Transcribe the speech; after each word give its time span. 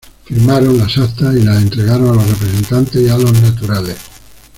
Firmaron 0.25 0.79
las 0.79 0.97
actas 0.97 1.35
y 1.35 1.43
las 1.43 1.61
entregaron 1.61 2.09
a 2.09 2.13
los 2.15 2.27
representantes 2.27 3.03
y 3.03 3.07
a 3.07 3.19
los 3.19 3.39
naturales. 3.39 3.97